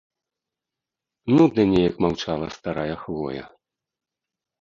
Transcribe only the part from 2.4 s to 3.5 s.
старая хвоя.